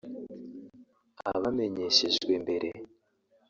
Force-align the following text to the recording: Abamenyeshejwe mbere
Abamenyeshejwe 1.33 2.31
mbere 2.43 2.69